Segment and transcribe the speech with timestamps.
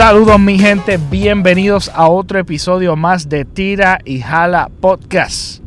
[0.00, 5.62] Saludos mi gente, bienvenidos a otro episodio más de Tira y Jala Podcast.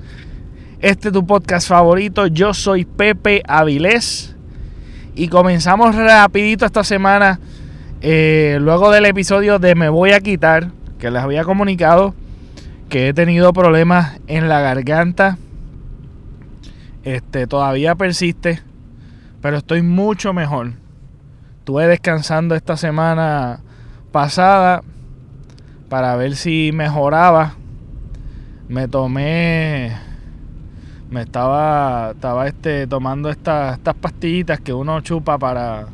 [0.79, 4.35] Este es tu podcast favorito, yo soy Pepe Avilés
[5.13, 7.39] y comenzamos rapidito esta semana,
[8.01, 12.15] eh, luego del episodio de Me Voy a Quitar, que les había comunicado
[12.89, 15.37] que he tenido problemas en la garganta.
[17.03, 18.63] Este todavía persiste,
[19.43, 20.73] pero estoy mucho mejor.
[21.59, 23.59] Estuve descansando esta semana
[24.13, 24.83] pasada
[25.89, 27.55] para ver si mejoraba.
[28.69, 29.91] Me tomé
[31.09, 35.87] me estaba estaba este tomando estas estas pastillitas que uno chupa para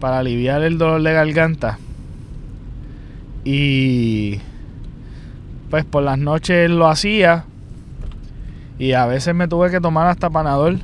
[0.00, 1.78] para aliviar el dolor de garganta.
[3.44, 4.40] Y
[5.70, 7.44] pues por las noches lo hacía
[8.78, 10.76] y a veces me tuve que tomar hasta panador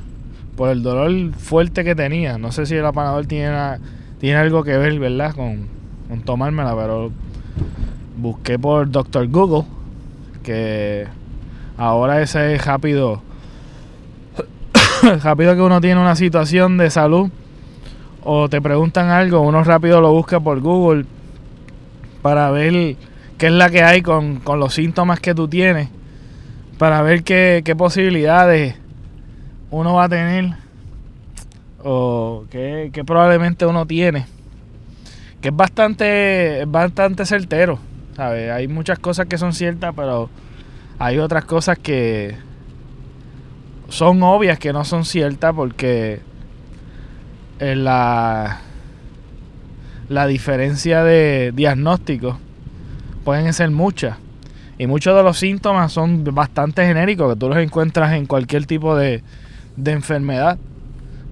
[0.55, 2.37] por el dolor fuerte que tenía.
[2.37, 3.79] No sé si el panador tiene,
[4.19, 5.33] tiene algo que ver, ¿verdad?
[5.35, 5.67] Con,
[6.13, 7.11] con tomármela, pero
[8.17, 9.27] busqué por Dr.
[9.29, 9.63] Google,
[10.43, 11.07] que
[11.75, 13.23] ahora ese es rápido.
[15.23, 17.31] rápido que uno tiene una situación de salud
[18.23, 21.05] o te preguntan algo, uno rápido lo busca por Google
[22.21, 22.95] para ver
[23.39, 25.89] qué es la que hay con, los síntomas que tú tienes,
[26.77, 28.75] para ver qué, posibilidades
[29.71, 30.53] uno va a tener
[31.83, 34.27] o qué, probablemente uno tiene.
[35.43, 37.77] Que es bastante, bastante certero.
[38.17, 40.29] Hay muchas cosas que son ciertas, pero
[40.99, 42.37] hay otras cosas que
[43.89, 46.21] son obvias que no son ciertas porque
[47.59, 48.61] en la,
[50.07, 52.39] la diferencia de diagnóstico
[53.25, 54.17] pueden ser muchas.
[54.77, 58.95] Y muchos de los síntomas son bastante genéricos, que tú los encuentras en cualquier tipo
[58.95, 59.21] de,
[59.85, 60.57] enfermedad.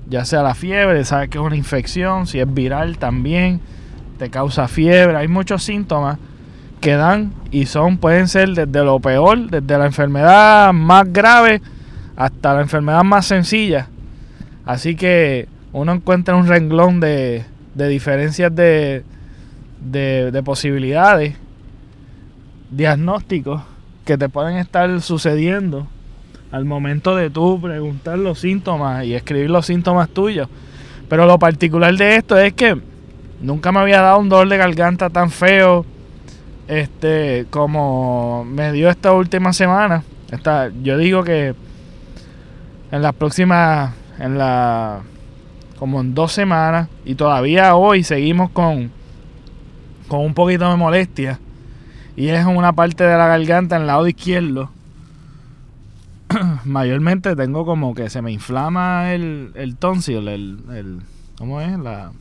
[0.10, 3.62] Ya sea la fiebre, sabes que es una infección, si es viral también,
[4.22, 5.18] te causa fiebre.
[5.18, 6.20] Hay muchos síntomas
[6.80, 11.60] que dan y son, pueden ser desde lo peor, desde la enfermedad más grave
[12.16, 13.88] hasta la enfermedad más sencilla.
[14.64, 19.04] Así que uno encuentra un renglón de, de diferencias de,
[19.80, 21.36] de, de posibilidades
[22.70, 23.64] diagnósticos
[24.06, 25.88] que te pueden estar sucediendo
[26.52, 30.48] al momento de tú preguntar los síntomas y escribir los síntomas tuyos.
[31.10, 32.91] Pero lo particular de esto es que
[33.42, 35.86] nunca me había dado un dolor de garganta tan feo
[36.68, 40.04] este como me dio esta última semana.
[40.82, 41.54] Yo digo que
[42.92, 45.02] en las próximas, en la,
[45.78, 48.92] como en dos semanas y todavía hoy seguimos con,
[50.08, 51.40] con un poquito de molestia
[52.16, 54.70] y es una parte de la garganta en el lado izquierdo.
[56.64, 61.00] Mayormente tengo como que se me inflama el, el tonsil, el, el,
[61.38, 61.78] ¿cómo es?
[61.78, 62.12] La,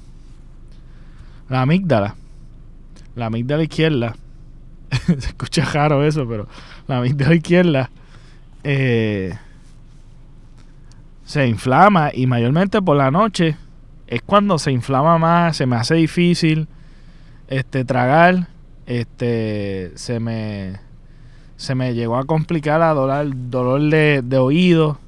[1.50, 2.14] la amígdala.
[3.14, 4.16] La amígdala izquierda.
[5.06, 6.48] se escucha raro eso, pero
[6.88, 7.90] la amígdala izquierda
[8.64, 9.36] eh,
[11.24, 13.56] se inflama y mayormente por la noche
[14.06, 16.66] es cuando se inflama más, se me hace difícil
[17.48, 18.48] este tragar
[18.86, 20.80] este se me
[21.56, 24.98] se me llegó a complicar a dolor, dolor de, de oído.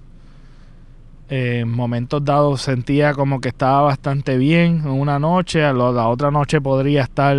[1.34, 6.60] En momentos dados sentía como que estaba bastante bien en una noche, la otra noche
[6.60, 7.34] podría estar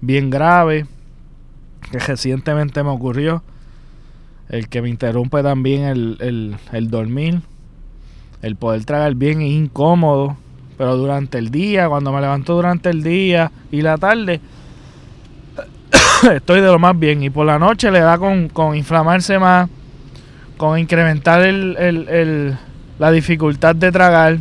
[0.00, 0.86] bien grave,
[1.90, 3.42] que recientemente me ocurrió.
[4.48, 7.42] El que me interrumpe también el, el, el dormir,
[8.40, 10.38] el poder tragar bien es incómodo,
[10.78, 14.40] pero durante el día, cuando me levanto durante el día y la tarde,
[16.34, 17.22] estoy de lo más bien.
[17.22, 19.68] Y por la noche le da con, inflamarse más,
[20.56, 22.56] con incrementar el,
[23.02, 24.38] la dificultad de tragar.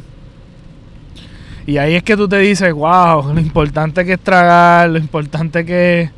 [1.66, 5.66] Y ahí es que tú te dices, wow, lo importante que es tragar, lo importante
[5.66, 6.12] que es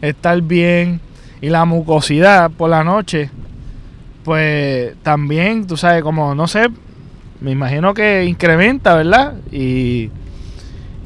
[0.00, 0.98] estar bien.
[1.42, 3.28] Y la mucosidad por la noche,
[4.24, 6.68] pues también, tú sabes, como, no sé,
[7.42, 9.34] me imagino que incrementa, ¿verdad?
[9.52, 10.08] Y,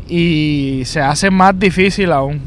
[0.08, 2.40] y se hace más difícil aún.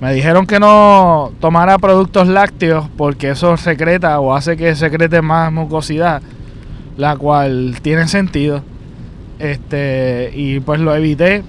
[0.00, 5.50] Me dijeron que no tomara productos lácteos porque eso secreta o hace que secrete más
[5.52, 6.22] mucosidad,
[6.96, 8.62] la cual tiene sentido.
[9.38, 11.42] Este, y pues lo evité.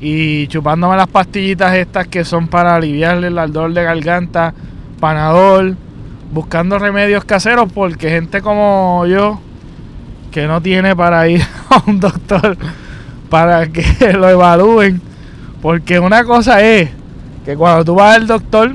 [0.00, 4.52] Y chupándome las pastillitas estas que son para aliviarle el dolor de garganta,
[4.98, 5.76] panadol,
[6.32, 9.38] buscando remedios caseros porque gente como yo
[10.32, 12.56] que no tiene para ir a un doctor
[13.32, 15.00] para que lo evalúen.
[15.62, 16.90] Porque una cosa es
[17.44, 18.72] que cuando tú vas al doctor,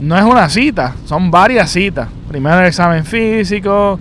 [0.00, 2.08] no es una cita, son varias citas.
[2.28, 3.98] Primero el examen físico,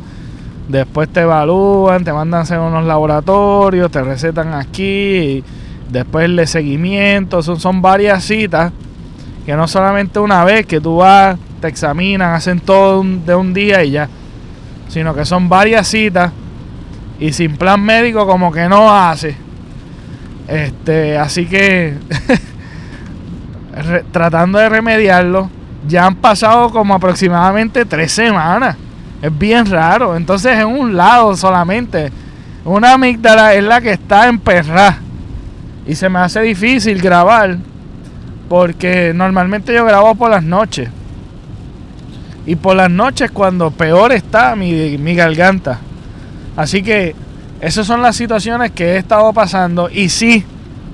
[0.68, 5.44] después te evalúan, te mandan a hacer unos laboratorios, te recetan aquí
[5.90, 8.72] después el de seguimiento, son, son varias citas,
[9.46, 13.84] que no solamente una vez que tú vas, te examinan, hacen todo de un día
[13.84, 14.10] y ya,
[14.90, 16.32] sino que son varias citas
[17.20, 19.36] y sin plan médico como que no hace.
[20.48, 21.96] Este, así que
[24.12, 25.50] tratando de remediarlo,
[25.88, 28.76] ya han pasado como aproximadamente tres semanas.
[29.22, 30.16] Es bien raro.
[30.16, 32.12] Entonces en un lado solamente.
[32.66, 35.00] Una amígdala es la que está emperrada.
[35.86, 37.58] Y se me hace difícil grabar.
[38.50, 40.90] Porque normalmente yo grabo por las noches.
[42.46, 45.80] Y por las noches cuando peor está mi, mi garganta.
[46.56, 47.16] Así que
[47.60, 49.90] esas son las situaciones que he estado pasando.
[49.90, 50.46] Y sí,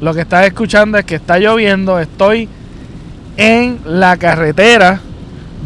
[0.01, 1.99] lo que estás escuchando es que está lloviendo.
[1.99, 2.49] Estoy
[3.37, 4.99] en la carretera,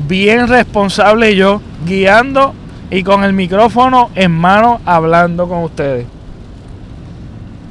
[0.08, 2.54] bien responsable yo, guiando
[2.90, 6.06] y con el micrófono en mano hablando con ustedes.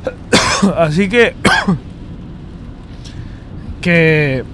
[0.76, 1.34] Así que
[3.80, 4.44] que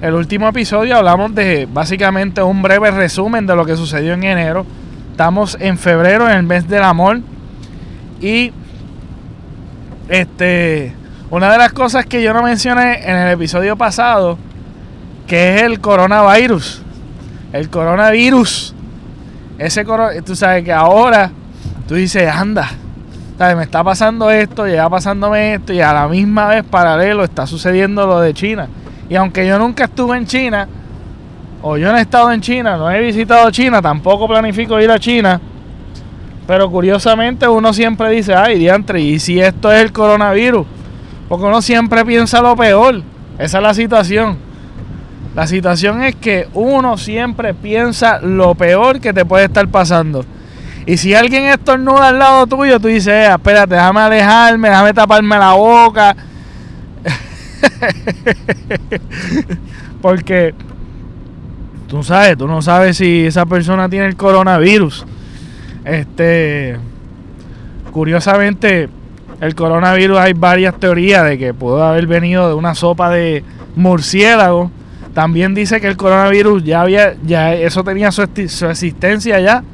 [0.00, 4.64] el último episodio hablamos de básicamente un breve resumen de lo que sucedió en enero.
[5.10, 7.20] Estamos en febrero, en el mes del amor.
[8.20, 8.52] Y
[10.08, 10.94] este
[11.30, 14.38] una de las cosas que yo no mencioné en el episodio pasado
[15.26, 16.82] que es el coronavirus.
[17.52, 18.74] El coronavirus.
[19.58, 19.84] Ese
[20.24, 21.32] tú sabes que ahora
[21.88, 22.70] tú dices, anda,
[23.36, 23.56] ¿sabes?
[23.56, 28.06] me está pasando esto, llega pasándome esto, y a la misma vez paralelo está sucediendo
[28.06, 28.68] lo de China.
[29.08, 30.68] Y aunque yo nunca estuve en China,
[31.60, 34.98] o yo no he estado en China, no he visitado China, tampoco planifico ir a
[34.98, 35.40] China.
[36.46, 40.66] Pero curiosamente uno siempre dice, ay, diantre, ¿y si esto es el coronavirus?
[41.28, 43.02] Porque uno siempre piensa lo peor.
[43.38, 44.38] Esa es la situación.
[45.38, 50.24] La situación es que uno siempre piensa lo peor que te puede estar pasando.
[50.84, 55.38] Y si alguien estornuda al lado tuyo, tú dices, eh, espérate, déjame alejarme, déjame taparme
[55.38, 56.16] la boca.
[60.02, 60.56] Porque
[61.86, 65.06] tú sabes, tú no sabes si esa persona tiene el coronavirus.
[65.84, 66.78] Este,
[67.92, 68.88] curiosamente,
[69.40, 73.44] el coronavirus hay varias teorías de que pudo haber venido de una sopa de
[73.76, 74.72] murciélago
[75.14, 79.64] también dice que el coronavirus ya había, ya eso tenía su, existencia ya.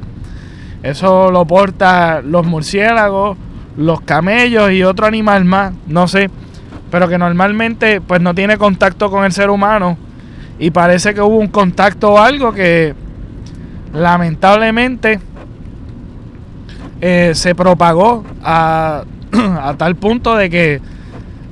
[0.83, 3.37] Eso lo porta los murciélagos,
[3.77, 6.29] los camellos y otro animal más, no sé.
[6.91, 9.97] Pero que normalmente pues no tiene contacto con el ser humano.
[10.59, 12.93] Y parece que hubo un contacto o algo que
[13.93, 15.19] lamentablemente
[17.01, 19.03] eh, se propagó a,
[19.61, 20.81] a, tal punto de que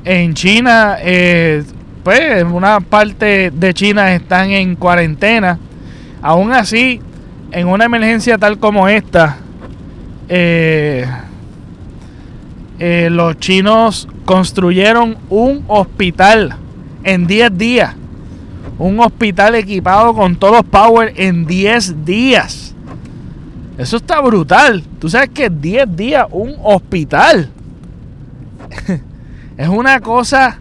[0.05, 1.63] en China eh,
[2.03, 5.57] pues una parte de China están en cuarentena.
[6.21, 7.01] Aún así,
[7.51, 9.37] en una emergencia tal como esta,
[10.27, 11.05] eh,
[12.79, 16.57] eh, los chinos construyeron un hospital
[17.03, 17.95] en 10 días.
[18.77, 22.75] Un hospital equipado con todos los power en 10 días.
[23.77, 24.83] Eso está brutal.
[24.99, 27.49] Tú sabes que 10 días un hospital.
[29.57, 30.59] es una cosa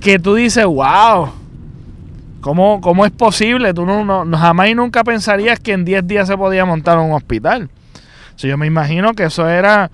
[0.00, 1.30] que tú dices, wow,
[2.40, 3.74] ¿cómo, cómo es posible?
[3.74, 7.12] Tú no, no, jamás y nunca pensarías que en 10 días se podía montar un
[7.12, 7.68] hospital.
[8.36, 9.90] So, yo me imagino que eso era,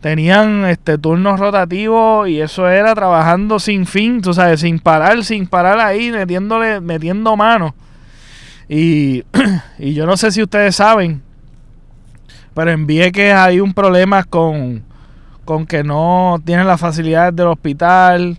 [0.00, 5.46] tenían este turnos rotativos y eso era trabajando sin fin, tú sabes, sin parar, sin
[5.46, 7.74] parar ahí, metiéndole, metiendo mano.
[8.68, 9.24] Y,
[9.78, 11.22] y yo no sé si ustedes saben,
[12.54, 14.82] pero envié que hay un problema con,
[15.44, 18.38] con que no tienen las facilidades del hospital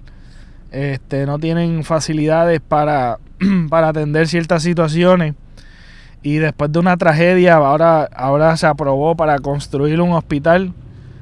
[0.74, 3.20] este, no tienen facilidades para,
[3.70, 5.36] para atender ciertas situaciones.
[6.24, 10.74] Y después de una tragedia, ahora, ahora se aprobó para construir un hospital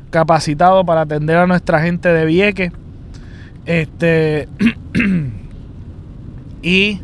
[0.10, 2.72] capacitado para atender a nuestra gente de Vieques.
[3.66, 4.48] Este,
[6.62, 7.02] y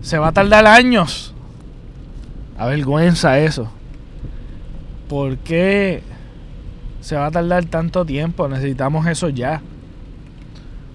[0.00, 1.34] se va a tardar años.
[2.56, 3.70] A vergüenza eso.
[5.08, 6.02] ¿Por qué
[7.00, 8.48] se va a tardar tanto tiempo?
[8.48, 9.60] Necesitamos eso ya.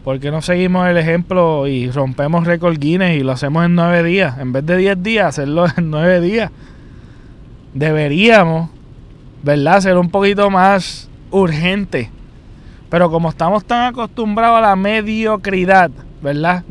[0.04, 4.04] ¿Por qué no seguimos el ejemplo y rompemos récord Guinness y lo hacemos en nueve
[4.04, 4.38] días?
[4.38, 6.52] En vez de diez días, hacerlo en nueve días.
[7.74, 8.70] Deberíamos,
[9.44, 9.80] ¿verdad?
[9.80, 12.10] Ser un poquito más urgente.
[12.90, 15.90] Pero como estamos tan acostumbrados a la mediocridad,
[16.22, 16.64] ¿verdad?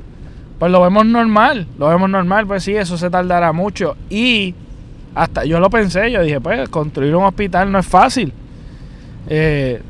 [0.58, 3.96] Pues lo vemos normal, lo vemos normal, pues sí, eso se tardará mucho.
[4.10, 4.54] Y
[5.14, 8.32] hasta yo lo pensé, yo dije, pues construir un hospital no es fácil.
[9.26, 9.80] Eh,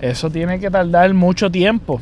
[0.00, 2.00] eso tiene que tardar mucho tiempo.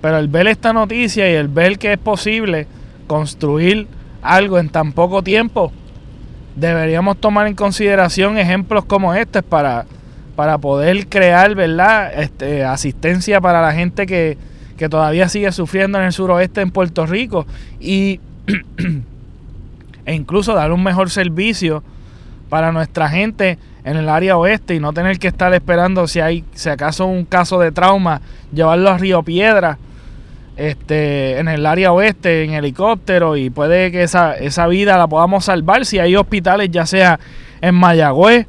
[0.00, 2.66] Pero el ver esta noticia y el ver que es posible
[3.06, 3.86] construir
[4.22, 5.72] algo en tan poco tiempo,
[6.54, 9.86] deberíamos tomar en consideración ejemplos como este para,
[10.34, 12.12] para poder crear, ¿verdad?
[12.20, 14.38] Este, asistencia para la gente que,
[14.76, 17.46] que todavía sigue sufriendo en el suroeste en Puerto Rico
[17.80, 18.20] y
[20.06, 21.82] e incluso dar un mejor servicio
[22.48, 26.44] para nuestra gente en el área oeste y no tener que estar esperando si hay
[26.52, 28.20] si acaso un caso de trauma
[28.52, 29.78] llevarlo a Río Piedra
[30.56, 35.44] este en el área oeste en helicóptero y puede que esa, esa vida la podamos
[35.44, 37.20] salvar si hay hospitales ya sea
[37.60, 38.46] en Mayagüez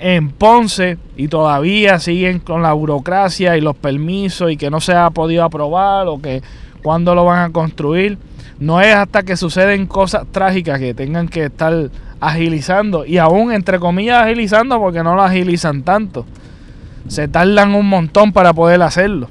[0.00, 4.92] en Ponce y todavía siguen con la burocracia y los permisos y que no se
[4.92, 6.42] ha podido aprobar o que
[6.82, 8.18] cuándo lo van a construir.
[8.60, 13.78] No es hasta que suceden cosas trágicas que tengan que estar agilizando y aún entre
[13.78, 16.26] comillas agilizando porque no lo agilizan tanto.
[17.08, 19.28] Se tardan un montón para poder hacerlo.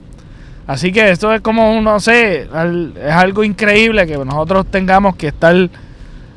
[0.65, 5.55] Así que esto es como, no sé, es algo increíble que nosotros tengamos que estar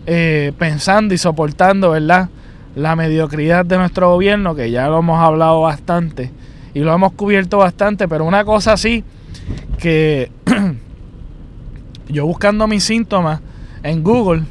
[0.06, 2.28] eh, pensando y soportando, ¿verdad?
[2.74, 6.30] la mediocridad de nuestro gobierno, que ya lo hemos hablado bastante
[6.72, 9.04] y lo hemos cubierto bastante, pero una cosa así
[9.78, 10.30] que
[12.08, 13.40] yo buscando mis síntomas
[13.82, 14.42] en Google,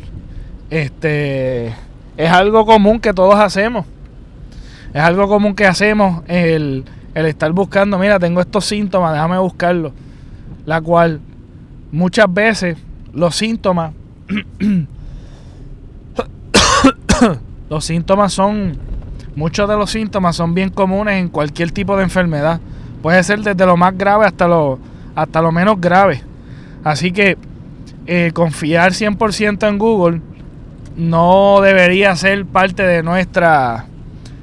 [0.69, 1.73] este
[2.19, 3.85] es algo común que todos hacemos.
[4.93, 6.83] Es algo común que hacemos el,
[7.15, 9.93] el estar buscando, mira, tengo estos síntomas, déjame buscarlo.
[10.65, 11.21] La cual
[11.93, 12.77] muchas veces
[13.13, 13.93] los síntomas
[17.69, 18.77] Los síntomas son,
[19.35, 22.59] muchos de los síntomas son bien comunes en cualquier tipo de enfermedad.
[23.01, 24.77] Puede ser desde lo más grave hasta lo,
[25.15, 26.21] hasta lo menos grave.
[26.83, 27.37] Así que
[28.07, 30.21] eh, confiar 100% en Google
[30.99, 33.85] no debería ser parte de nuestra,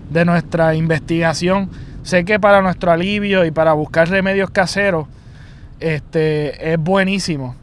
[0.08, 1.70] de nuestra investigación.
[2.02, 5.06] Sé que para nuestro alivio y para buscar remedios caseros
[5.80, 7.54] este, es buenísimo.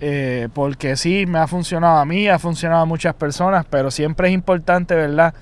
[0.00, 4.26] Eh, porque sí, me ha funcionado a mí, ha funcionado a muchas personas, pero siempre
[4.26, 5.32] es importante, ¿verdad?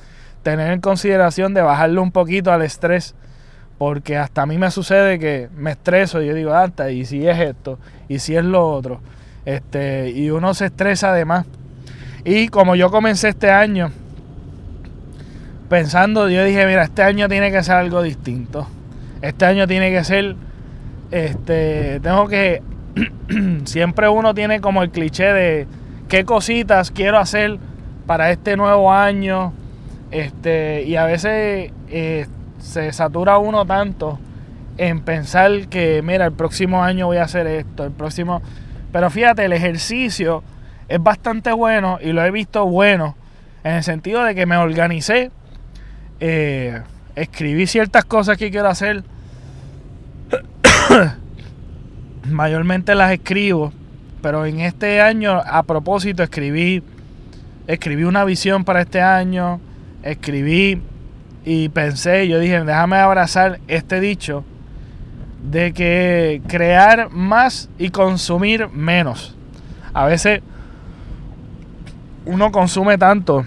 [0.43, 3.15] Tener en consideración de bajarle un poquito al estrés,
[3.79, 7.27] porque hasta a mí me sucede que me estreso y yo digo, hasta, y si
[7.27, 7.79] es esto,
[8.09, 9.01] y si es lo otro,
[9.47, 11.47] este, y uno se estresa además.
[12.25, 13.91] Y como yo comencé este año,
[15.69, 18.67] pensando, yo dije, mira, este año tiene que ser algo distinto.
[19.23, 20.37] Este año tiene que ser,
[21.11, 22.63] este, tengo que
[23.65, 25.67] siempre uno tiene como el cliché de
[26.09, 27.59] qué cositas quiero hacer
[28.07, 29.53] para este nuevo año.
[30.11, 32.27] Este, y a veces eh,
[32.59, 34.19] se satura uno tanto
[34.77, 38.43] en pensar que, mira, el próximo año voy a hacer esto, el próximo...
[38.93, 40.43] Pero fíjate, el ejercicio
[40.91, 43.17] es bastante bueno y lo he visto bueno
[43.63, 45.31] en el sentido de que me organicé,
[46.19, 46.83] eh,
[47.15, 49.05] escribí ciertas cosas que quiero hacer
[52.29, 53.73] mayormente las escribo,
[54.21, 56.83] pero en este año a propósito escribí
[57.69, 59.61] escribí una visión para este año,
[60.03, 60.83] escribí
[61.45, 64.45] y pensé, yo dije, déjame abrazar este dicho
[65.49, 69.37] de que crear más y consumir menos.
[69.95, 70.43] A veces
[72.27, 73.45] uno consume tanto,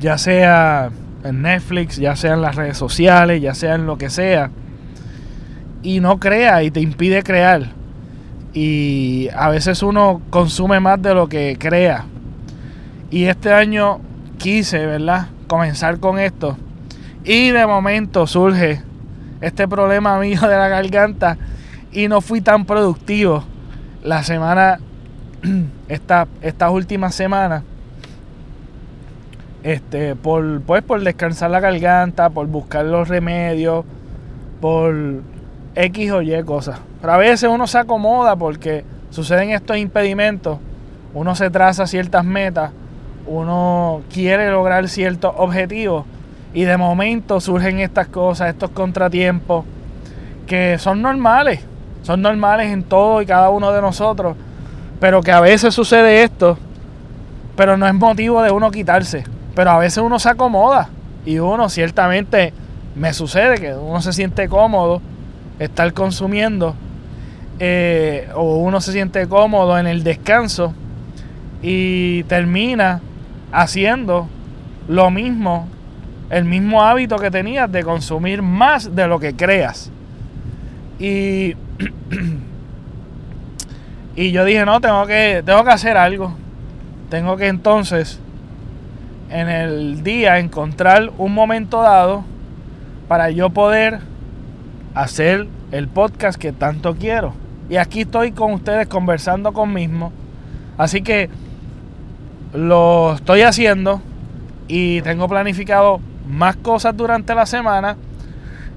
[0.00, 0.90] ya sea
[1.24, 4.50] en Netflix, ya sea en las redes sociales, ya sea en lo que sea,
[5.82, 7.72] y no crea y te impide crear.
[8.52, 12.04] Y a veces uno consume más de lo que crea.
[13.10, 14.00] Y este año
[14.38, 15.28] quise, ¿verdad?
[15.46, 16.56] Comenzar con esto.
[17.24, 18.82] Y de momento surge
[19.40, 21.36] este problema mío de la garganta
[21.92, 23.44] y no fui tan productivo
[24.02, 24.78] la semana,
[25.88, 27.62] esta, estas últimas semanas.
[29.62, 33.84] Este, por, pues por descansar la garganta, por buscar los remedios,
[34.60, 34.94] por
[35.74, 36.80] X o Y cosas.
[37.00, 40.58] Pero a veces uno se acomoda porque suceden estos impedimentos,
[41.14, 42.72] uno se traza ciertas metas,
[43.26, 46.04] uno quiere lograr ciertos objetivos
[46.52, 49.64] y de momento surgen estas cosas, estos contratiempos
[50.46, 51.60] que son normales,
[52.02, 54.36] son normales en todo y cada uno de nosotros,
[55.00, 56.58] pero que a veces sucede esto,
[57.56, 59.24] pero no es motivo de uno quitarse,
[59.54, 60.88] pero a veces uno se acomoda
[61.24, 62.52] y uno ciertamente
[62.94, 65.00] me sucede que uno se siente cómodo
[65.58, 66.74] estar consumiendo
[67.58, 70.74] eh, o uno se siente cómodo en el descanso
[71.62, 73.00] y termina
[73.52, 74.28] haciendo
[74.88, 75.68] lo mismo,
[76.30, 79.90] el mismo hábito que tenías de consumir más de lo que creas.
[80.98, 81.54] Y,
[84.16, 86.34] y yo dije, no, tengo que, tengo que hacer algo.
[87.10, 88.20] Tengo que entonces
[89.30, 92.24] en el día encontrar un momento dado
[93.08, 93.98] para yo poder
[94.94, 97.34] hacer el podcast que tanto quiero.
[97.68, 100.12] Y aquí estoy con ustedes conversando conmigo.
[100.78, 101.28] Así que
[102.52, 104.00] lo estoy haciendo
[104.68, 107.96] y tengo planificado más cosas durante la semana.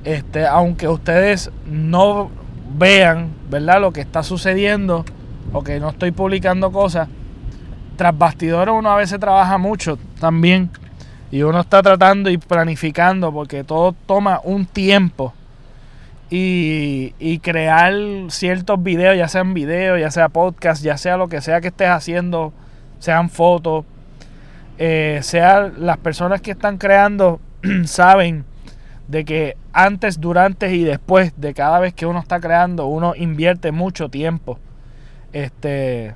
[0.04, 2.32] Este, aunque ustedes no
[2.76, 3.82] vean, ¿verdad?
[3.82, 5.06] Lo que está sucediendo
[5.54, 7.10] o que no estoy publicando cosas.
[7.96, 10.70] Tras bastidores uno a veces trabaja mucho también.
[11.32, 15.34] Y uno está tratando y planificando porque todo toma un tiempo.
[16.30, 17.94] Y, y, crear
[18.28, 21.88] ciertos videos, ya sean videos, ya sea podcast, ya sea lo que sea que estés
[21.88, 22.52] haciendo,
[23.00, 23.86] sean fotos,
[24.78, 25.22] eh,
[25.78, 27.40] las personas que están creando,
[27.86, 28.46] saben
[29.08, 33.72] de que antes, durante y después de cada vez que uno está creando, uno invierte
[33.72, 34.60] mucho tiempo.
[35.34, 36.16] Este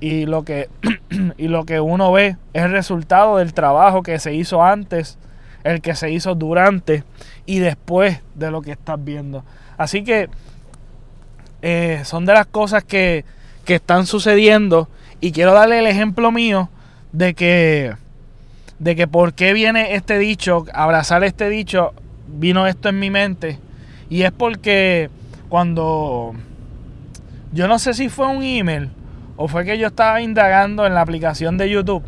[0.00, 0.68] y lo que
[1.36, 5.18] y lo que uno ve es el resultado del trabajo que se hizo antes,
[5.62, 7.04] el que se hizo durante
[7.46, 9.44] y después de lo que estás viendo.
[9.76, 10.28] Así que
[11.62, 13.24] eh, son de las cosas que,
[13.64, 14.88] que están sucediendo
[15.20, 16.70] y quiero darle el ejemplo mío
[17.12, 17.94] de que
[18.78, 21.92] de que por qué viene este dicho, abrazar este dicho,
[22.26, 23.58] vino esto en mi mente
[24.08, 25.10] y es porque
[25.50, 26.34] cuando
[27.52, 28.90] yo no sé si fue un email
[29.36, 32.02] o fue que yo estaba indagando en la aplicación de YouTube.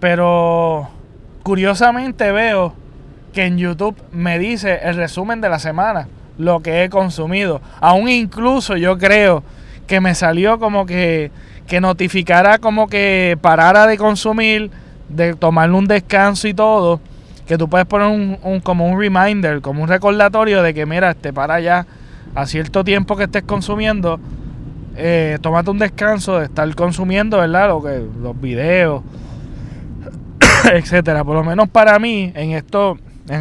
[0.00, 0.88] Pero
[1.42, 2.74] curiosamente veo
[3.32, 7.60] que en YouTube me dice el resumen de la semana, lo que he consumido.
[7.80, 9.42] Aún incluso yo creo
[9.86, 11.30] que me salió como que,
[11.66, 14.70] que notificara como que parara de consumir,
[15.08, 17.00] de tomarle un descanso y todo.
[17.46, 21.32] Que tú puedes poner un, como un reminder, como un recordatorio de que mira, este
[21.32, 21.86] para ya
[22.36, 24.20] a cierto tiempo que estés consumiendo
[24.98, 27.68] eh, tómate un descanso de estar consumiendo, ¿verdad?
[27.68, 29.02] Lo que, los videos,
[30.72, 31.22] etcétera.
[31.22, 32.56] Por lo menos para mí, en, en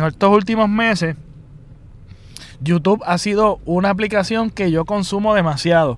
[0.04, 1.16] estos últimos meses,
[2.60, 5.98] YouTube ha sido una aplicación que yo consumo demasiado.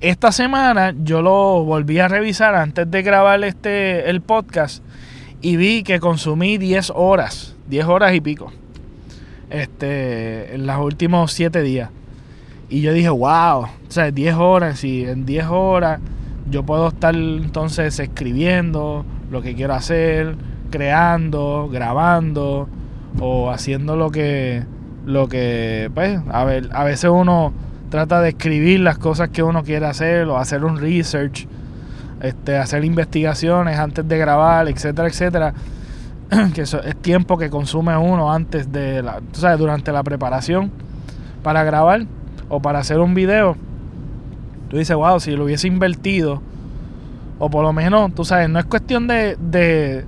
[0.00, 4.82] Esta semana yo lo volví a revisar antes de grabar este el podcast
[5.40, 8.52] y vi que consumí 10 horas, 10 horas y pico.
[9.48, 11.90] Este, en los últimos 7 días.
[12.68, 16.00] Y yo dije, wow, o sea, 10 horas, y en 10 horas
[16.50, 20.36] yo puedo estar entonces escribiendo lo que quiero hacer,
[20.70, 22.68] creando, grabando
[23.20, 24.64] o haciendo lo que
[25.04, 27.52] lo que pues a ver, a veces uno
[27.90, 31.46] trata de escribir las cosas que uno quiere hacer o hacer un research,
[32.20, 35.54] este hacer investigaciones antes de grabar, etcétera, etcétera.
[36.54, 40.72] que eso es tiempo que consume uno antes de la, sabes, durante la preparación
[41.44, 42.06] para grabar
[42.48, 43.56] o para hacer un video,
[44.68, 46.42] tú dices, wow, si lo hubiese invertido,
[47.38, 50.04] o por lo menos, tú sabes, no es cuestión de, de,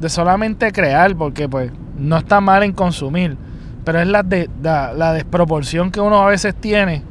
[0.00, 3.36] de solamente crear, porque pues no está mal en consumir,
[3.84, 7.02] pero es la, de, la, desproporción que uno a veces tiene,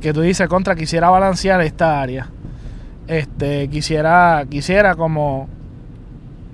[0.00, 2.28] que tú dices, contra, quisiera balancear esta área.
[3.06, 5.48] Este, quisiera, quisiera como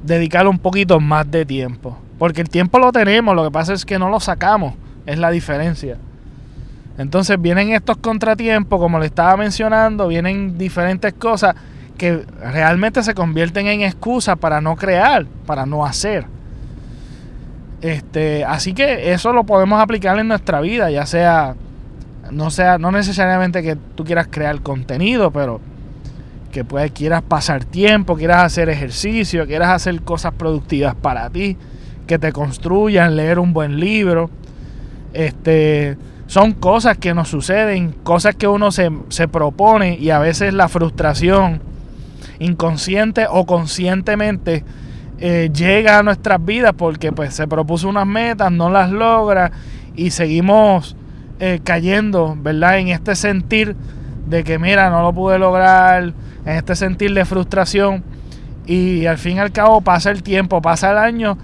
[0.04, 1.98] dedicarle un poquito más de tiempo.
[2.18, 4.74] Porque el tiempo lo tenemos, lo que pasa es que no lo sacamos,
[5.06, 5.96] es la diferencia.
[6.98, 11.54] Entonces vienen estos contratiempos, como le estaba mencionando, vienen diferentes cosas
[11.96, 16.26] que realmente se convierten en excusas para no crear, para no hacer.
[17.80, 21.54] Este, así que eso lo podemos aplicar en nuestra vida, ya sea
[22.30, 25.60] no sea no necesariamente que tú quieras crear contenido, pero
[26.52, 31.56] que pues, quieras pasar tiempo, quieras hacer ejercicio, quieras hacer cosas productivas para ti,
[32.06, 34.30] que te construyan, leer un buen libro,
[35.12, 35.96] este
[36.30, 38.88] son cosas que nos suceden, cosas que uno se,
[39.26, 41.60] propone y a veces la frustración
[42.38, 44.62] inconsciente o conscientemente
[45.18, 49.50] eh, llega a nuestras vidas porque pues se propuso unas metas, no las logra
[49.96, 50.94] y seguimos
[51.40, 52.78] eh, cayendo, ¿verdad?
[52.78, 53.74] En este sentir
[54.28, 56.12] de que mira, no lo pude lograr,
[56.46, 58.04] en este sentir de frustración
[58.66, 61.38] y al fin y al cabo pasa el tiempo, pasa el año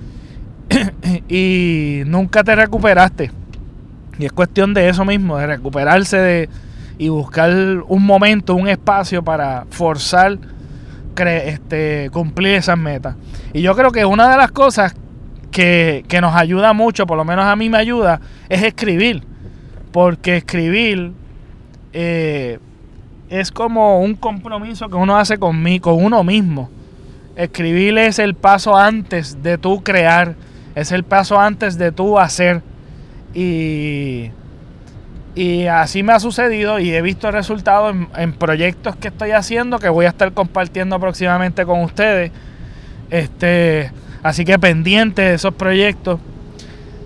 [1.28, 3.45] y nunca te recuperaste.
[4.18, 6.48] Y es cuestión de eso mismo, de recuperarse de,
[6.98, 7.50] y buscar
[7.86, 10.38] un momento, un espacio para forzar
[11.24, 13.16] este, cumplir esas metas.
[13.52, 14.94] Y yo creo que una de las cosas
[15.50, 19.22] que, nos ayuda mucho, por lo menos a mí me ayuda, es escribir.
[19.92, 21.12] Porque escribir
[21.92, 22.58] eh,
[23.30, 26.68] es como un compromiso que uno hace con, mí, con uno mismo.
[27.36, 30.34] Escribir es el paso antes de tú crear,
[30.74, 32.62] es el paso antes de tú hacer.
[33.36, 34.30] Y,
[35.34, 39.78] y así me ha sucedido y he visto resultados en, en, proyectos que estoy haciendo
[39.78, 42.32] que voy a estar compartiendo próximamente con ustedes.
[43.10, 46.18] Este, así que pendiente de esos proyectos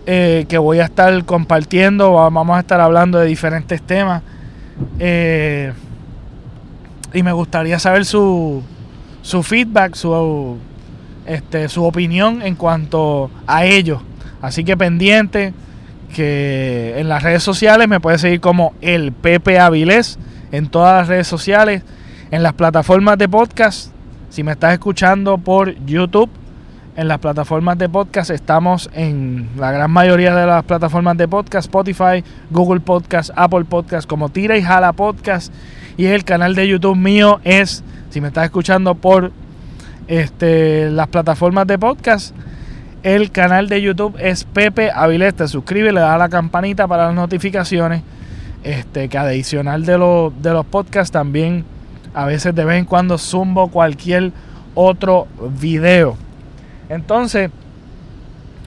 [0.07, 4.23] eh, que voy a estar compartiendo, vamos a estar hablando de diferentes temas.
[4.99, 5.73] Eh,
[7.13, 8.63] y me gustaría saber su,
[9.23, 10.59] su feedback, su,
[11.27, 14.01] este, su opinión en cuanto a ello.
[14.41, 15.53] Así que pendiente
[16.15, 20.19] que en las redes sociales me puedes seguir como el Pepe Avilés
[20.53, 21.83] en todas las redes sociales,
[22.31, 23.93] en las plataformas de podcast.
[24.29, 26.31] Si me estás escuchando por YouTube,
[26.97, 31.67] en las plataformas de podcast estamos en la gran mayoría de las plataformas de podcast,
[31.67, 35.53] Spotify, Google Podcast, Apple Podcast, como Tira y Jala Podcast.
[35.97, 39.33] Y el canal de YouTube mío es, si me estás escuchando por
[40.09, 42.35] este, las plataformas de podcast,
[43.03, 45.35] el canal de YouTube es Pepe Avilés.
[45.35, 48.03] Te suscribe, le da la campanita para las notificaciones.
[48.63, 51.65] Este, que adicional de, de los podcasts también
[52.13, 54.33] a veces de vez en cuando zumbo cualquier
[54.75, 55.27] otro
[55.59, 56.17] video.
[56.89, 57.51] Entonces,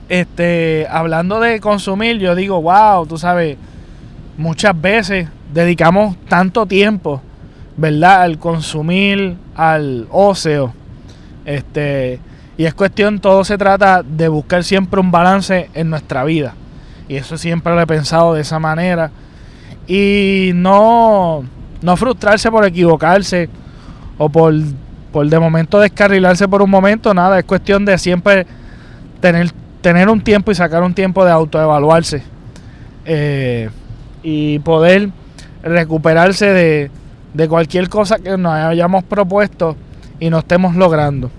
[0.10, 3.58] este, hablando de consumir, yo digo, wow, tú sabes,
[4.38, 7.22] muchas veces dedicamos tanto tiempo,
[7.78, 8.24] ¿verdad?
[8.24, 10.74] Al consumir, al ocio.
[11.46, 12.20] Este,
[12.58, 16.54] y es cuestión, todo se trata de buscar siempre un balance en nuestra vida.
[17.08, 19.12] Y eso siempre lo he pensado de esa manera.
[19.88, 21.44] Y no,
[21.82, 23.50] no frustrarse por equivocarse
[24.18, 24.54] o por,
[25.12, 27.40] por de momento descarrilarse por un momento, nada.
[27.40, 28.46] Es cuestión de siempre
[29.20, 32.24] tener, tener un tiempo y sacar un tiempo de autoevaluarse.
[33.06, 33.70] Eh,
[34.22, 35.10] y poder
[35.64, 36.92] recuperarse de,
[37.34, 39.76] de cualquier cosa que nos hayamos propuesto
[40.20, 41.32] y no estemos logrando.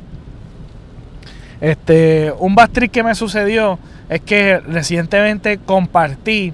[1.61, 6.53] Este, un bastric que me sucedió es que recientemente compartí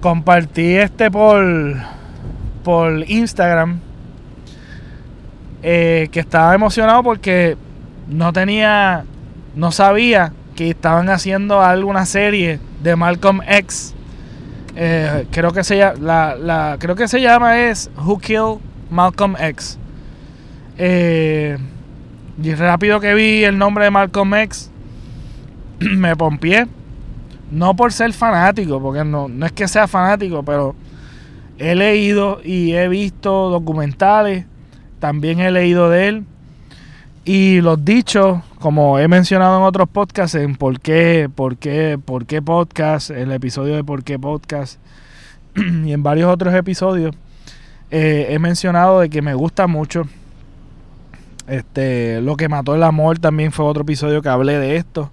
[0.00, 1.76] compartí este por
[2.64, 3.80] por Instagram
[5.62, 7.56] eh, que estaba emocionado porque
[8.08, 9.04] no tenía
[9.54, 13.94] no sabía que estaban haciendo alguna serie de Malcolm X.
[14.76, 18.58] Eh, creo que se llama la, la, creo que se llama es Who Killed
[18.90, 19.78] Malcolm X.
[20.78, 21.58] Eh,
[22.42, 24.70] y rápido que vi el nombre de Malcolm X,
[25.80, 26.66] me pompié.
[27.50, 30.76] No por ser fanático, porque no, no es que sea fanático, pero
[31.58, 34.46] he leído y he visto documentales,
[35.00, 36.24] también he leído de él.
[37.24, 42.24] Y los dichos, como he mencionado en otros podcasts, en por qué, por qué, por
[42.24, 44.80] qué podcast, el episodio de por qué podcast,
[45.56, 47.14] y en varios otros episodios,
[47.90, 50.04] eh, he mencionado de que me gusta mucho
[51.50, 55.10] este, lo que mató el amor también fue otro episodio que hablé de esto.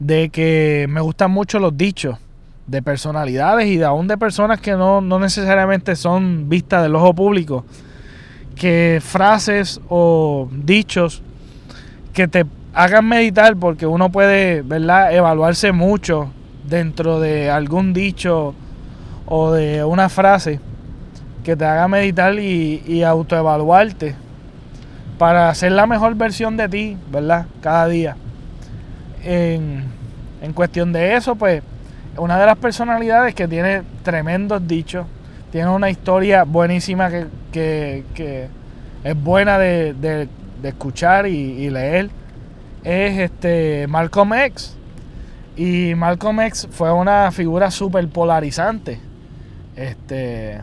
[0.00, 2.18] De que me gustan mucho los dichos
[2.66, 7.14] de personalidades y de aún de personas que no, no necesariamente son vistas del ojo
[7.14, 7.64] público.
[8.56, 11.22] Que frases o dichos
[12.12, 16.32] que te hagan meditar porque uno puede, ¿verdad?, evaluarse mucho
[16.68, 18.54] dentro de algún dicho
[19.26, 20.58] o de una frase
[21.44, 24.16] que te haga meditar y, y autoevaluarte
[25.20, 27.44] para ser la mejor versión de ti, ¿verdad?
[27.60, 28.16] Cada día.
[29.22, 29.84] En,
[30.54, 31.62] cuestión de eso, pues,
[32.16, 35.04] una de las personalidades que tiene tremendos dichos,
[35.52, 37.10] tiene una historia buenísima
[37.52, 38.02] que,
[39.04, 40.26] es buena de,
[40.62, 42.08] escuchar y, leer,
[42.82, 44.74] es este Malcolm X.
[45.54, 48.98] Y Malcolm X fue una figura súper polarizante.
[49.76, 50.62] Este,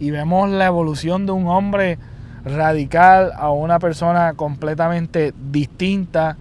[0.00, 1.98] y vemos la evolución de un hombre
[2.44, 6.36] radical a una persona completamente distinta.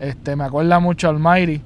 [0.00, 1.62] Este, me acuerda mucho al Mayri.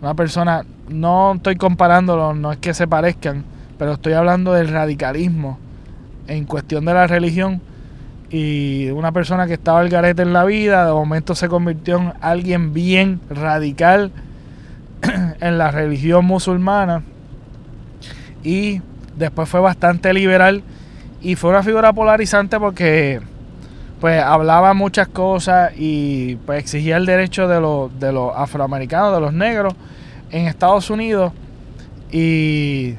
[0.00, 3.44] Una persona, no estoy comparándolo, no es que se parezcan,
[3.78, 5.58] pero estoy hablando del radicalismo
[6.26, 7.60] en cuestión de la religión.
[8.30, 12.12] Y una persona que estaba al garete en la vida, de momento se convirtió en
[12.20, 14.12] alguien bien radical
[15.40, 17.02] en la religión musulmana.
[18.44, 18.80] Y
[19.16, 20.62] después fue bastante liberal
[21.20, 23.20] y fue una figura polarizante porque
[24.00, 29.20] pues hablaba muchas cosas y pues exigía el derecho de los, de los afroamericanos, de
[29.20, 29.74] los negros
[30.30, 31.32] en Estados Unidos
[32.10, 32.94] y,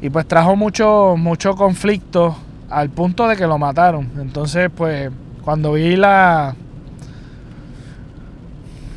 [0.00, 2.36] y pues trajo mucho, mucho conflicto
[2.68, 4.10] al punto de que lo mataron.
[4.20, 5.10] Entonces pues
[5.44, 6.56] cuando vi la,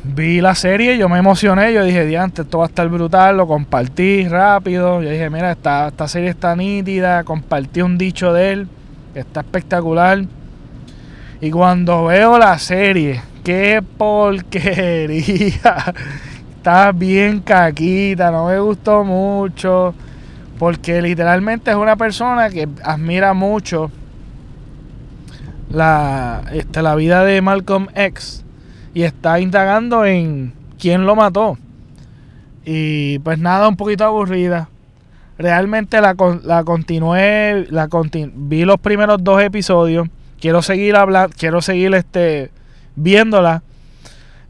[0.04, 3.46] vi la serie, yo me emocioné, yo dije, diante, esto va a estar brutal, lo
[3.46, 8.68] compartí rápido, yo dije, mira, esta, esta serie está nítida, compartí un dicho de él,
[9.14, 10.24] está espectacular.
[11.40, 15.14] Y cuando veo la serie, qué porquería,
[16.56, 19.94] está bien caquita, no me gustó mucho,
[20.58, 23.90] porque literalmente es una persona que admira mucho
[25.70, 28.44] la, este, la vida de Malcolm X
[28.94, 31.58] y está indagando en quién lo mató.
[32.64, 34.68] Y pues nada, un poquito aburrida.
[35.38, 37.88] Realmente la, la continué, la
[38.34, 40.08] vi los primeros dos episodios.
[40.40, 42.50] Quiero seguir hablando, quiero seguir este
[42.96, 43.62] viéndola.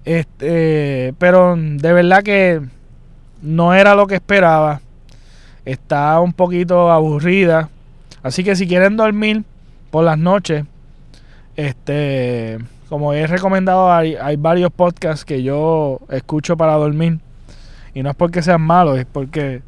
[0.04, 2.62] Este, pero de verdad que
[3.42, 4.80] no era lo que esperaba.
[5.64, 7.68] Está un poquito aburrida.
[8.22, 9.44] Así que si quieren dormir
[9.90, 10.64] por las noches,
[11.56, 17.20] este, como he recomendado, hay, hay varios podcasts que yo escucho para dormir.
[17.94, 19.62] Y no es porque sean malos, es porque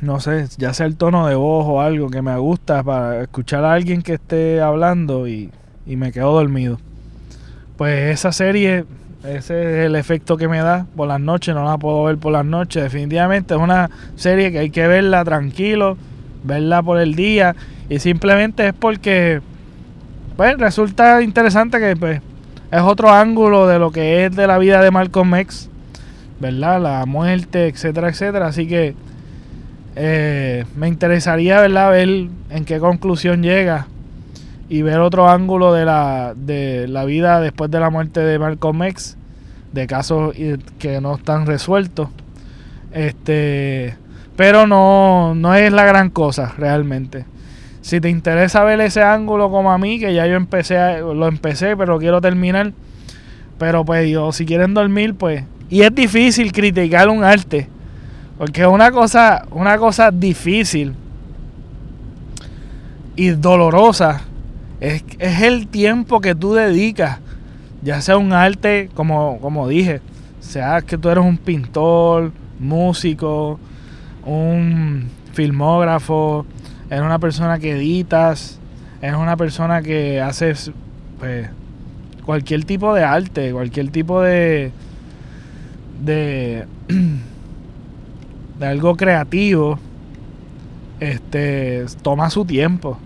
[0.00, 3.64] no sé, ya sea el tono de voz o algo que me gusta para escuchar
[3.64, 5.50] a alguien que esté hablando y,
[5.86, 6.78] y me quedo dormido.
[7.76, 8.84] Pues esa serie,
[9.24, 12.32] ese es el efecto que me da por las noches, no la puedo ver por
[12.32, 12.82] las noches.
[12.82, 15.96] Definitivamente es una serie que hay que verla tranquilo,
[16.44, 17.56] verla por el día
[17.88, 19.40] y simplemente es porque
[20.38, 22.22] pues resulta interesante que pues
[22.70, 25.68] es otro ángulo de lo que es de la vida de Malcolm X,
[26.38, 26.80] ¿verdad?
[26.80, 28.46] La muerte, etcétera, etcétera.
[28.46, 28.94] Así que
[29.96, 31.90] eh, me interesaría ¿verdad?
[31.90, 32.08] ver
[32.50, 33.88] en qué conclusión llega
[34.68, 38.80] y ver otro ángulo de la, de la vida después de la muerte de Malcolm
[38.84, 39.16] X,
[39.72, 40.36] de casos
[40.78, 42.10] que no están resueltos.
[42.92, 43.96] Este,
[44.36, 47.24] pero no, no es la gran cosa realmente.
[47.88, 51.74] Si te interesa ver ese ángulo como a mí, que ya yo empecé, lo empecé,
[51.74, 52.72] pero quiero terminar.
[53.58, 55.44] Pero pues yo, si quieren dormir, pues...
[55.70, 57.68] Y es difícil criticar un arte
[58.38, 60.94] porque es una cosa, una cosa difícil
[63.16, 64.22] y dolorosa.
[64.80, 67.18] Es, el tiempo que tú dedicas,
[67.82, 70.00] ya sea un arte, como, como dije,
[70.38, 73.58] sea que tú eres un pintor, músico,
[74.24, 76.46] un filmógrafo,
[76.90, 78.58] eres una persona que editas,
[79.02, 80.72] eres una persona que haces
[81.18, 81.48] pues,
[82.24, 84.72] cualquier tipo de arte, cualquier tipo de,
[86.04, 86.66] de
[88.58, 89.78] de algo creativo,
[91.00, 92.98] este, toma su tiempo.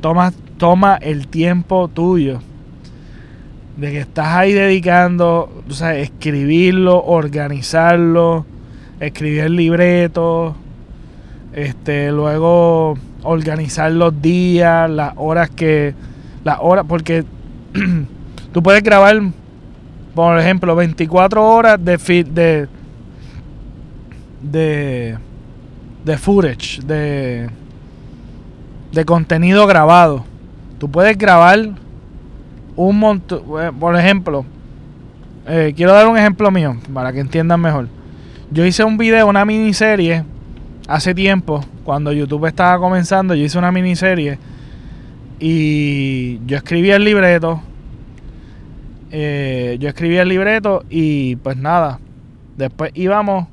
[0.00, 2.40] toma, toma el tiempo tuyo.
[3.76, 8.46] De que estás ahí dedicando, o sea, escribirlo, organizarlo,
[9.00, 10.56] escribir el libreto,
[11.56, 15.94] este, luego organizar los días, las horas que,
[16.44, 17.24] las horas, porque
[18.52, 19.18] tú puedes grabar,
[20.14, 22.68] por ejemplo, 24 horas de, de,
[24.42, 25.18] de,
[26.04, 27.48] de footage, de,
[28.92, 30.26] de contenido grabado.
[30.78, 31.70] Tú puedes grabar
[32.76, 34.44] un montón, eh, por ejemplo,
[35.46, 37.88] eh, quiero dar un ejemplo mío para que entiendan mejor.
[38.50, 40.22] Yo hice un video, una miniserie,
[40.86, 44.38] hace tiempo, cuando YouTube estaba comenzando, yo hice una miniserie
[45.38, 47.60] y yo escribí el libreto.
[49.10, 52.00] Eh, yo escribí el libreto y pues nada,
[52.56, 53.46] después íbamos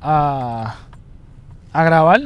[0.00, 0.76] a,
[1.72, 2.20] a grabar.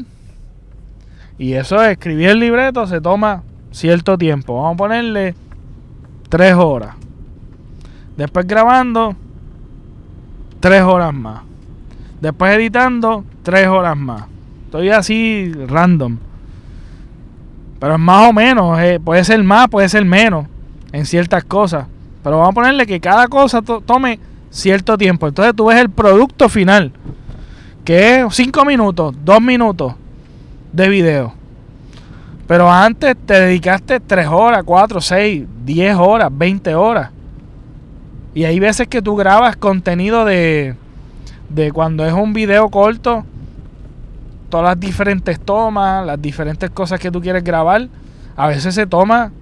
[1.38, 4.56] Y eso es, escribir el libreto se toma cierto tiempo.
[4.56, 5.34] Vamos a ponerle
[6.28, 6.96] tres horas.
[8.16, 9.14] Después grabando,
[10.58, 11.42] tres horas más.
[12.20, 14.24] Después editando, tres horas más.
[14.68, 16.18] Estoy así random.
[17.81, 18.78] Pero es más o menos.
[18.81, 20.44] Eh, puede ser más, puede ser menos.
[20.92, 21.87] En ciertas cosas.
[22.22, 24.18] Pero vamos a ponerle que cada cosa tome
[24.50, 25.26] cierto tiempo.
[25.26, 26.92] Entonces tú ves el producto final
[27.83, 29.94] que es 5 minutos, 2 minutos
[30.74, 31.33] de video.
[32.46, 37.11] Pero antes te dedicaste 3 horas, 4, 6, 10 horas, 20 horas.
[38.35, 40.74] Y hay veces que tú grabas contenido de,
[41.48, 43.24] de cuando es un video corto,
[44.48, 47.88] todas las diferentes tomas, las diferentes cosas que tú quieres grabar.
[48.37, 49.32] A veces se toma,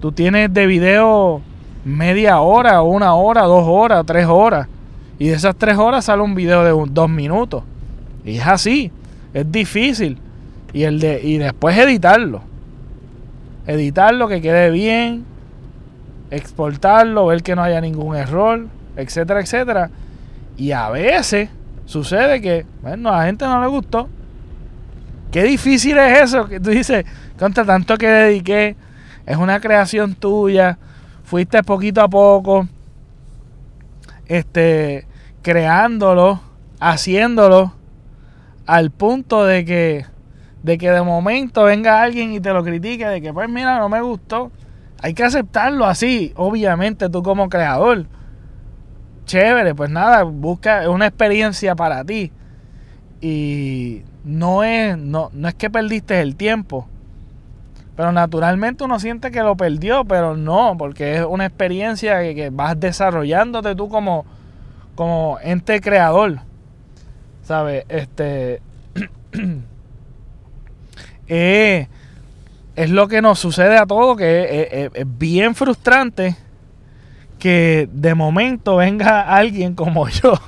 [0.00, 1.42] tú tienes de video
[1.84, 4.68] media hora, una hora, dos horas, tres horas.
[5.18, 7.62] Y de esas tres horas sale un video de dos minutos.
[8.24, 8.90] Y es así.
[9.32, 10.18] Es difícil.
[10.72, 12.42] Y, el de, y después editarlo.
[13.66, 15.24] Editarlo, que quede bien.
[16.30, 19.90] Exportarlo, ver que no haya ningún error, etcétera, etcétera.
[20.56, 21.48] Y a veces
[21.86, 24.08] sucede que, bueno, a la gente no le gustó.
[25.30, 27.04] Qué difícil es eso, que tú dices,
[27.38, 28.76] contra tanto que dediqué,
[29.26, 30.78] es una creación tuya,
[31.24, 32.68] fuiste poquito a poco,
[34.26, 35.06] este,
[35.42, 36.40] creándolo,
[36.78, 37.74] haciéndolo,
[38.66, 40.06] al punto de que,
[40.62, 43.88] de que de momento venga alguien y te lo critique, de que pues mira, no
[43.88, 44.50] me gustó.
[45.02, 48.06] Hay que aceptarlo así, obviamente tú como creador.
[49.26, 52.30] Chévere, pues nada, busca una experiencia para ti.
[53.20, 56.88] Y no es, no, no es que perdiste el tiempo.
[57.96, 62.78] Pero naturalmente uno siente que lo perdió, pero no, porque es una experiencia que, vas
[62.78, 64.26] desarrollándote tú como,
[64.94, 66.40] como ente creador.
[67.42, 67.84] ¿Sabes?
[67.88, 68.60] Este.
[71.28, 71.88] es
[72.90, 76.36] lo que nos sucede a todos, que es, bien frustrante
[77.44, 80.32] que de momento venga alguien como yo.
[80.32, 80.40] o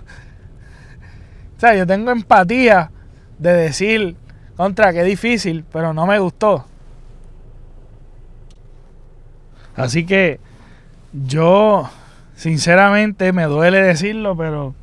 [1.59, 2.91] sea, yo tengo empatía
[3.39, 4.17] de decir,
[4.57, 6.65] contra, qué difícil, pero no me gustó.
[9.77, 10.41] Así que
[11.13, 11.91] yo,
[12.35, 14.75] sinceramente, me duele decirlo, pero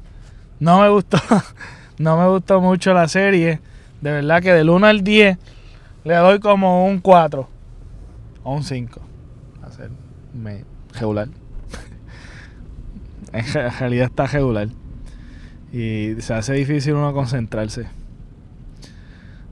[0.59, 1.17] no me gustó.
[1.97, 3.59] no me gustó mucho la serie.
[4.01, 5.35] De verdad que del 1 al 10
[6.03, 7.49] le doy como un 4
[8.43, 9.01] o un 5.
[9.63, 9.89] A ser
[10.31, 11.29] me, regular.
[13.55, 14.67] en realidad está regular.
[15.71, 17.87] Y se hace difícil uno concentrarse.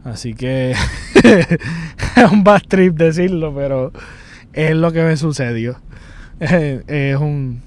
[0.04, 0.72] Así que
[1.24, 3.92] es un bad trip decirlo, pero
[4.54, 5.78] es lo que me sucedió.
[6.40, 7.62] es un.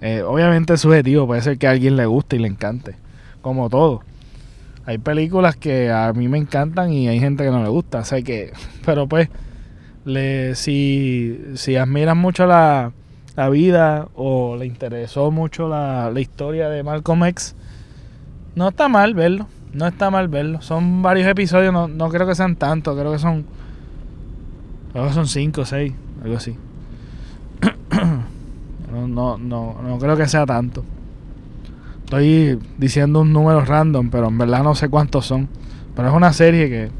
[0.00, 2.94] Eh, obviamente es subjetivo, puede ser que a alguien le guste y le encante,
[3.42, 4.02] como todo.
[4.86, 8.24] Hay películas que a mí me encantan y hay gente que no le gusta, o
[8.24, 8.52] que,
[8.86, 9.28] pero pues,
[10.04, 12.92] le, si, si admiras mucho la,
[13.38, 17.54] la vida o le interesó mucho la, la historia de Malcolm X,
[18.56, 20.60] no está mal verlo, no está mal verlo.
[20.60, 23.46] Son varios episodios, no, no creo que sean tantos, creo que son,
[24.90, 26.56] creo que son cinco o seis algo así.
[28.90, 30.82] no, no, no, creo que sea tanto.
[32.06, 35.48] Estoy diciendo un número random, pero en verdad no sé cuántos son.
[35.94, 36.90] Pero es una serie que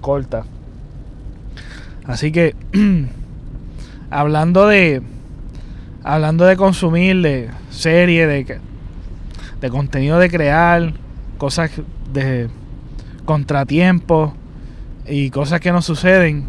[0.00, 0.44] corta.
[2.06, 2.56] Así que
[4.10, 5.02] hablando de
[6.04, 8.60] hablando de consumir, de serie, de,
[9.60, 10.92] de contenido de crear,
[11.38, 11.70] cosas
[12.12, 12.48] de
[13.24, 14.32] contratiempos
[15.06, 16.46] y cosas que nos suceden,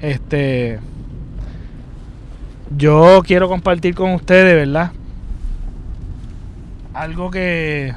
[0.00, 0.78] este
[2.76, 4.90] yo quiero compartir con ustedes, ¿verdad?
[6.92, 7.94] Algo que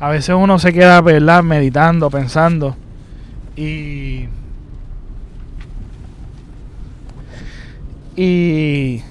[0.00, 1.42] a veces uno se queda, ¿verdad?
[1.42, 2.76] Meditando, pensando.
[3.56, 4.28] Y.
[8.16, 9.02] Y.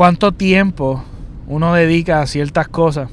[0.00, 1.04] ¿Cuánto tiempo
[1.46, 3.10] uno dedica a ciertas cosas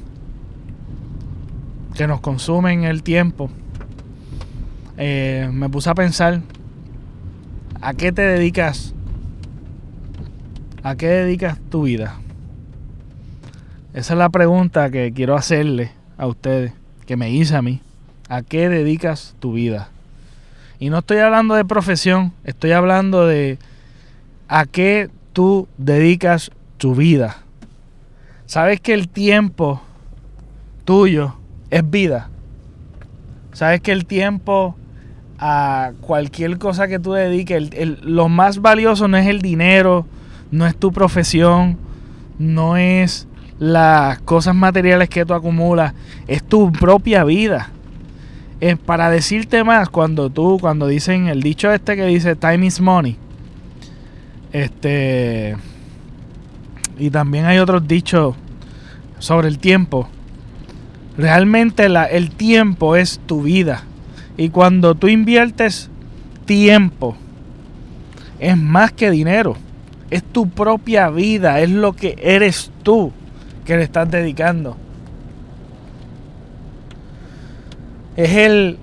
[1.94, 3.50] que nos consumen el tiempo?
[4.96, 6.40] Eh, me puse a pensar,
[7.82, 8.94] ¿a qué te dedicas
[10.82, 12.20] ¿A qué dedicas tu vida?
[13.92, 16.72] Esa es la pregunta que quiero hacerle a ustedes,
[17.04, 17.82] que me hice a mí.
[18.30, 19.90] ¿A qué dedicas tu vida?
[20.78, 23.58] Y no estoy hablando de profesión, estoy hablando de
[24.48, 27.38] a qué tú dedicas tu vida.
[28.46, 29.82] Sabes que el tiempo
[30.84, 31.34] tuyo
[31.70, 32.30] es vida.
[33.52, 34.74] Sabes que el tiempo
[35.38, 37.70] a cualquier cosa que tú dediques,
[38.02, 40.06] lo más valioso no es el dinero,
[40.50, 41.76] no es tu profesión,
[42.38, 45.94] no es las cosas materiales que tú acumulas,
[46.26, 47.70] es tu propia vida.
[48.60, 52.80] Es para decirte más, cuando tú, cuando dicen el dicho este que dice time is
[52.80, 53.16] money,
[54.52, 55.56] este,
[56.98, 58.34] y también hay otros dichos
[59.18, 60.08] sobre el tiempo.
[61.16, 63.84] Realmente la, el tiempo es tu vida.
[64.36, 65.90] Y cuando tú inviertes
[66.46, 67.16] tiempo,
[68.38, 69.56] es más que dinero
[70.10, 73.12] es tu propia vida, es lo que eres tú
[73.64, 74.76] que le estás dedicando.
[78.16, 78.78] Es el,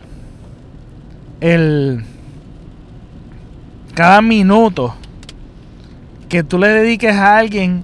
[1.42, 2.04] el,
[3.94, 4.96] cada minuto
[6.30, 7.84] que tú le dediques a alguien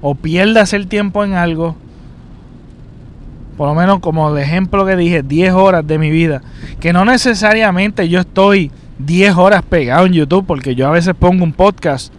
[0.00, 1.76] o pierdas el tiempo en algo,
[3.56, 6.42] por lo menos como el ejemplo que dije, 10 horas de mi vida,
[6.80, 11.44] que no necesariamente yo estoy 10 horas pegado en YouTube, porque yo a veces pongo
[11.44, 12.12] un podcast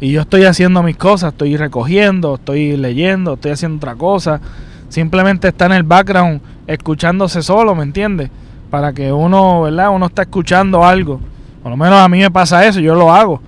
[0.00, 4.40] y yo estoy haciendo mis cosas, estoy recogiendo, estoy leyendo, estoy haciendo otra cosa.
[4.88, 8.30] Simplemente está en el background escuchándose solo, ¿me entiendes?
[8.70, 9.90] Para que uno, ¿verdad?
[9.90, 11.20] Uno está escuchando algo.
[11.62, 13.42] Por lo menos a mí me pasa eso, yo lo hago.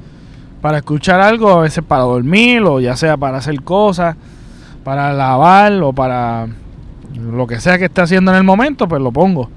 [0.62, 4.16] Para escuchar algo, a veces para dormir, o ya sea para hacer cosas,
[4.84, 6.46] para lavar, o para
[7.20, 9.50] lo que sea que esté haciendo en el momento, pues lo pongo.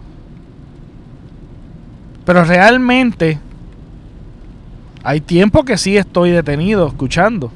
[2.25, 3.39] Pero realmente
[5.03, 7.51] hay tiempo que sí estoy detenido escuchando.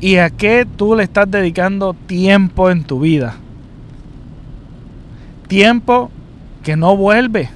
[0.00, 3.34] ¿Y a qué tú le estás dedicando tiempo en tu vida?
[5.48, 6.10] Tiempo
[6.62, 7.50] que no vuelve.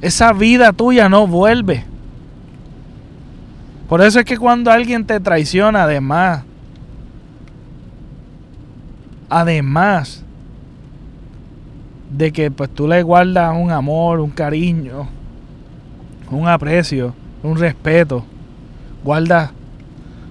[0.00, 1.91] Esa vida tuya no vuelve.
[3.92, 6.44] Por eso es que cuando alguien te traiciona, además,
[9.28, 10.24] además
[12.10, 15.08] de que pues tú le guardas un amor, un cariño,
[16.30, 18.24] un aprecio, un respeto.
[19.04, 19.52] Guarda,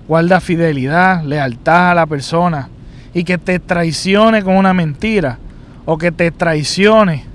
[0.07, 2.67] guarda fidelidad, lealtad a la persona.
[3.13, 5.37] Y que te traicione con una mentira.
[5.85, 7.25] O que te traicione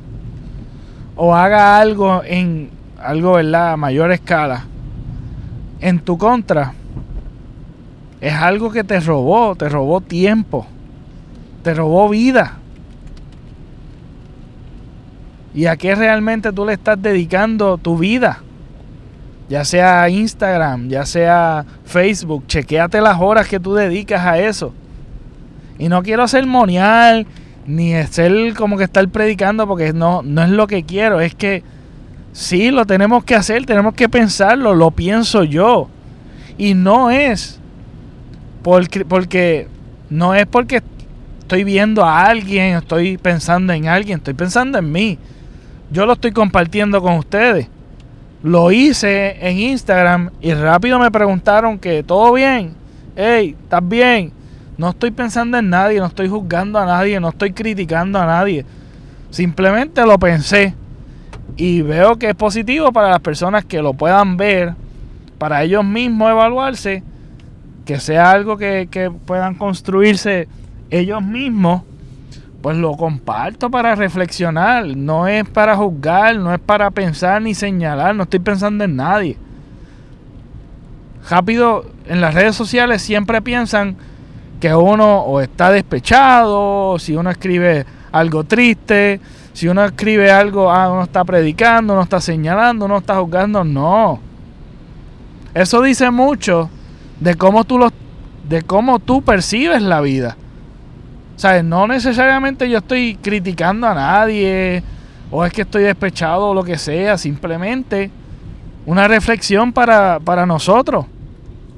[1.14, 2.70] o haga algo en
[3.00, 3.74] algo, ¿verdad?
[3.74, 4.64] A mayor escala
[5.80, 6.74] en tu contra,
[8.20, 10.66] es algo que te robó, te robó tiempo,
[11.62, 12.58] te robó vida.
[15.54, 18.42] ¿Y a qué realmente tú le estás dedicando tu vida?
[19.48, 24.74] Ya sea Instagram, ya sea Facebook, chequéate las horas que tú dedicas a eso.
[25.78, 27.26] Y no quiero ser monial,
[27.66, 31.20] ni ser como que estar predicando, porque no, no es lo que quiero.
[31.20, 31.62] Es que
[32.36, 35.88] sí, lo tenemos que hacer, tenemos que pensarlo, lo pienso yo.
[36.58, 37.58] Y no es
[38.62, 39.68] porque, porque
[40.10, 40.82] no es porque
[41.40, 45.18] estoy viendo a alguien, estoy pensando en alguien, estoy pensando en mí.
[45.90, 47.68] Yo lo estoy compartiendo con ustedes.
[48.42, 52.74] Lo hice en Instagram y rápido me preguntaron que todo bien.
[53.16, 54.30] Hey, ¿estás bien?
[54.76, 58.66] No estoy pensando en nadie, no estoy juzgando a nadie, no estoy criticando a nadie.
[59.30, 60.74] Simplemente lo pensé
[61.56, 64.74] y veo que es positivo para las personas que lo puedan ver,
[65.38, 67.02] para ellos mismos evaluarse,
[67.84, 70.48] que sea algo que, que puedan construirse
[70.90, 71.82] ellos mismos,
[72.62, 78.14] pues lo comparto para reflexionar, no es para juzgar, no es para pensar ni señalar,
[78.14, 79.36] no estoy pensando en nadie.
[81.28, 83.96] Rápido, en las redes sociales siempre piensan
[84.60, 89.20] que uno o está despechado, si uno escribe algo triste,
[89.56, 94.20] si uno escribe algo, ah, uno está predicando, uno está señalando, uno está juzgando, no.
[95.54, 96.68] Eso dice mucho
[97.20, 97.90] de cómo tú lo,
[98.46, 100.36] de cómo tú percibes la vida.
[101.34, 104.82] O sea, no necesariamente yo estoy criticando a nadie
[105.30, 108.10] o es que estoy despechado o lo que sea, simplemente
[108.84, 111.06] una reflexión para, para nosotros.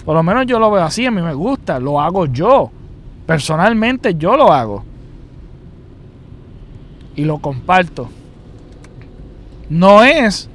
[0.05, 2.72] Por lo menos yo lo veo así, a mí me gusta, lo hago yo.
[3.24, 4.85] Personalmente yo lo hago.
[7.19, 8.09] Y lo comparto.
[9.69, 10.49] No es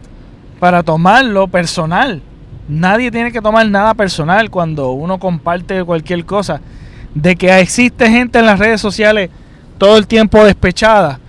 [0.62, 2.22] para tomarlo personal.
[2.70, 6.62] Nadie tiene que tomar nada personal cuando uno comparte cualquier cosa.
[7.14, 9.30] De que existe gente en las redes sociales
[9.78, 11.20] todo el tiempo despechada,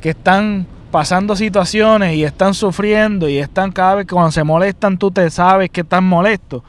[0.00, 4.96] que están pasando situaciones y están sufriendo y están cada vez que cuando se molestan
[4.96, 6.62] tú te sabes que están molestos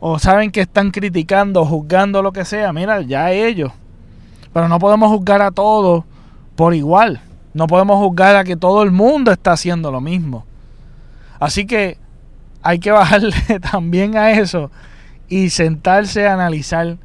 [0.00, 3.70] o saben que están criticando, juzgando lo que sea, mira, ya ellos.
[4.54, 6.04] Pero no podemos juzgar a todos
[6.56, 7.20] por igual.
[7.54, 10.44] No podemos juzgar a que todo el mundo está haciendo lo mismo.
[11.38, 11.98] Así que
[12.62, 13.34] hay que bajarle
[13.70, 14.70] también a eso
[15.28, 16.96] y sentarse a analizar.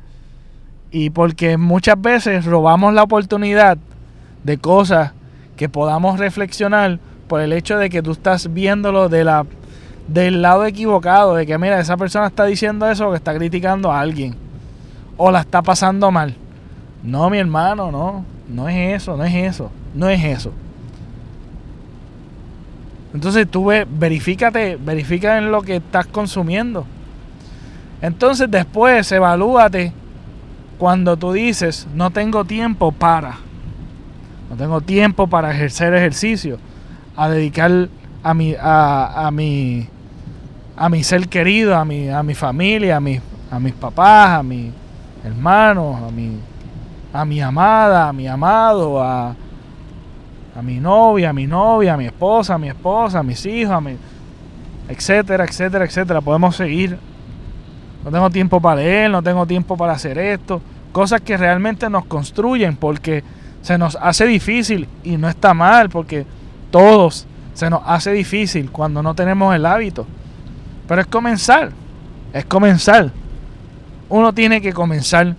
[0.91, 3.77] Y porque muchas veces robamos la oportunidad
[4.43, 5.11] de cosas
[5.57, 9.45] que podamos reflexionar por el hecho de que tú estás viéndolo de la
[10.07, 13.99] del lado equivocado, de que mira, esa persona está diciendo eso que está criticando a
[13.99, 14.35] alguien
[15.17, 16.35] o la está pasando mal.
[17.03, 20.51] No, mi hermano, no, no es eso, no es eso, no es eso.
[23.13, 26.85] Entonces tú ve, verifícate, verifica en lo que estás consumiendo.
[28.01, 29.91] Entonces después evalúate
[30.77, 33.37] cuando tú dices, no tengo tiempo para,
[34.49, 36.59] no tengo tiempo para ejercer ejercicio,
[37.15, 37.89] a dedicar
[38.21, 39.89] a mi, a, a mi
[40.77, 43.19] a mi ser querido, a mi, a mi familia, a, mi,
[43.49, 44.71] a mis papás, a mis
[45.25, 46.37] hermanos, a mi,
[47.17, 49.35] a mi amada, a mi amado, a,
[50.55, 53.73] a mi novia, a mi novia, a mi esposa, a mi esposa, a mis hijos,
[53.73, 53.97] a mi,
[54.87, 56.21] etcétera, etcétera, etcétera.
[56.21, 56.97] Podemos seguir.
[58.05, 60.61] No tengo tiempo para leer, no tengo tiempo para hacer esto.
[60.91, 63.23] Cosas que realmente nos construyen porque
[63.63, 66.25] se nos hace difícil y no está mal porque
[66.69, 70.05] todos se nos hace difícil cuando no tenemos el hábito.
[70.87, 71.71] Pero es comenzar.
[72.31, 73.11] Es comenzar.
[74.07, 75.35] Uno tiene que comenzar.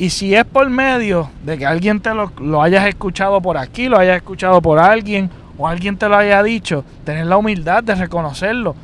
[0.00, 3.86] Y si es por medio de que alguien te lo, lo hayas escuchado por aquí,
[3.86, 5.28] lo hayas escuchado por alguien,
[5.58, 8.74] o alguien te lo haya dicho, tener la humildad de reconocerlo.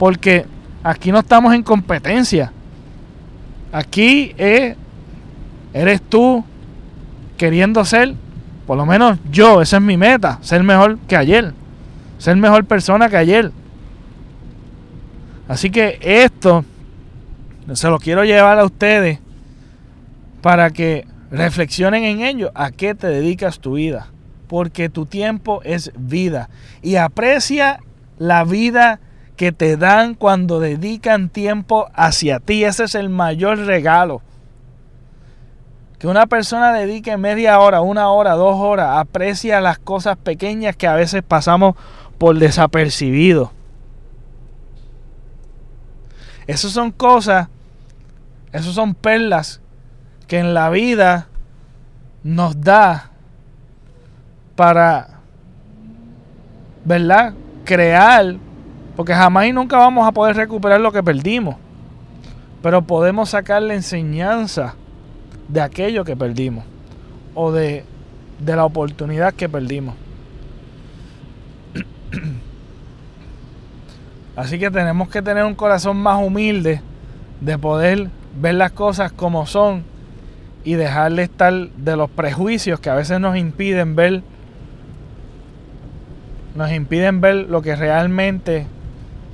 [0.00, 0.44] Porque
[0.82, 2.50] aquí no estamos en competencia.
[3.70, 4.74] Aquí es,
[5.72, 6.44] eres tú
[7.36, 8.16] queriendo ser,
[8.66, 11.54] por lo menos yo, esa es mi meta, ser mejor que ayer.
[12.18, 13.52] Ser mejor persona que ayer.
[15.46, 16.64] Así que esto
[17.74, 19.20] se lo quiero llevar a ustedes
[20.44, 22.50] para que reflexionen en ello.
[22.54, 24.08] ¿A qué te dedicas tu vida?
[24.46, 26.50] Porque tu tiempo es vida.
[26.82, 27.80] Y aprecia
[28.18, 29.00] la vida
[29.36, 32.62] que te dan cuando dedican tiempo hacia ti.
[32.62, 34.20] Ese es el mayor regalo.
[35.98, 40.86] Que una persona dedique media hora, una hora, dos horas, aprecia las cosas pequeñas que
[40.86, 41.74] a veces pasamos
[42.18, 43.50] por desapercibido.
[46.46, 47.48] Esas son cosas,
[48.52, 49.62] esas son perlas
[50.26, 51.28] que en la vida
[52.22, 53.10] nos da
[54.56, 55.14] para
[56.84, 57.34] ¿verdad?
[57.64, 58.36] Crear,
[58.94, 61.56] porque jamás y nunca vamos a poder recuperar lo que perdimos,
[62.62, 64.74] pero podemos sacar la enseñanza
[65.48, 66.64] de aquello que perdimos
[67.34, 67.84] o de,
[68.38, 69.94] de la oportunidad que perdimos.
[74.36, 76.82] Así que tenemos que tener un corazón más humilde
[77.40, 78.10] de poder
[78.40, 79.84] ver las cosas como son
[80.64, 84.22] y dejar de estar de los prejuicios que a veces nos impiden ver
[86.54, 88.66] nos impiden ver lo que realmente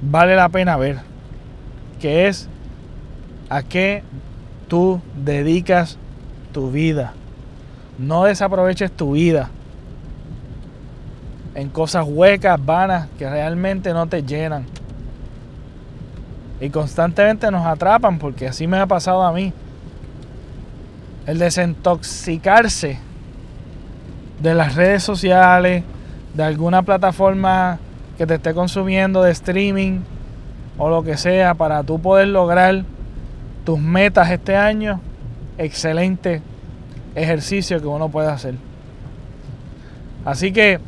[0.00, 0.98] vale la pena ver,
[2.00, 2.48] que es
[3.50, 4.02] a qué
[4.68, 5.98] tú dedicas
[6.52, 7.12] tu vida.
[7.98, 9.50] No desaproveches tu vida
[11.54, 14.64] en cosas huecas, vanas, que realmente no te llenan.
[16.60, 19.52] Y constantemente nos atrapan, porque así me ha pasado a mí.
[21.30, 22.98] El desintoxicarse
[24.40, 25.84] de las redes sociales,
[26.34, 27.78] de alguna plataforma
[28.18, 30.00] que te esté consumiendo de streaming
[30.76, 32.82] o lo que sea para tú poder lograr
[33.64, 35.00] tus metas este año,
[35.56, 36.42] excelente
[37.14, 38.56] ejercicio que uno puede hacer.
[40.24, 40.80] Así que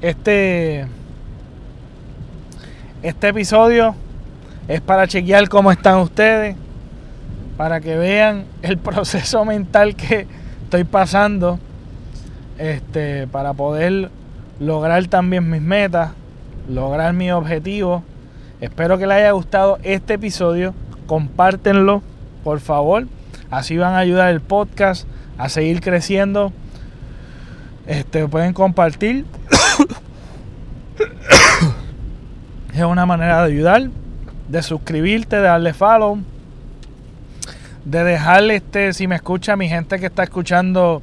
[0.00, 0.86] este
[3.02, 3.96] este episodio
[4.68, 6.54] es para chequear cómo están ustedes,
[7.60, 10.26] para que vean el proceso mental que
[10.62, 11.58] estoy pasando,
[12.56, 14.10] este, para poder
[14.58, 16.12] lograr también mis metas,
[16.70, 18.02] lograr mi objetivo.
[18.62, 20.72] Espero que les haya gustado este episodio.
[21.04, 22.02] Compártenlo,
[22.44, 23.06] por favor.
[23.50, 25.06] Así van a ayudar el podcast
[25.36, 26.54] a seguir creciendo.
[27.86, 29.26] Este, pueden compartir.
[32.74, 33.90] es una manera de ayudar.
[34.48, 36.20] De suscribirte, de darle follow.
[37.84, 41.02] De dejarle este, si me escucha mi gente que está escuchando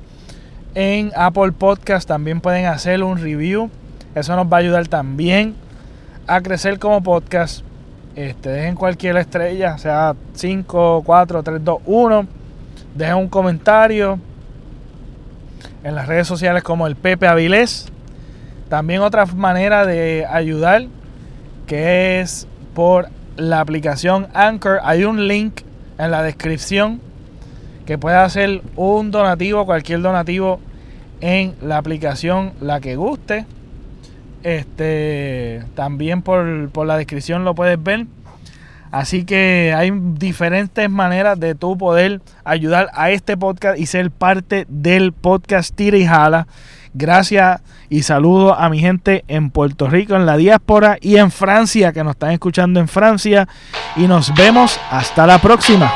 [0.75, 3.71] en Apple Podcast también pueden hacer un review.
[4.13, 5.55] Eso nos va a ayudar también
[6.27, 7.63] a crecer como podcast.
[8.15, 12.27] Este, dejen cualquier estrella, sea 5, 4, 3, 2, 1.
[12.93, 14.19] Dejen un comentario
[15.83, 17.87] en las redes sociales como el Pepe Avilés.
[18.69, 20.85] También otra manera de ayudar
[21.65, 24.79] que es por la aplicación Anchor.
[24.83, 25.61] Hay un link
[25.97, 27.01] en la descripción
[27.85, 30.59] que puede hacer un donativo, cualquier donativo
[31.21, 33.45] en la aplicación la que guste.
[34.43, 38.05] Este también por, por la descripción lo puedes ver.
[38.91, 44.65] Así que hay diferentes maneras de tú poder ayudar a este podcast y ser parte
[44.69, 46.47] del podcast Tira y Jala.
[46.97, 51.93] Gracias y saludo a mi gente en Puerto Rico, en la diáspora y en Francia,
[51.93, 53.47] que nos están escuchando en Francia.
[53.95, 55.93] Y nos vemos hasta la próxima.